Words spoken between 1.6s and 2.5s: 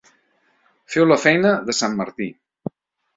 de sant Martí.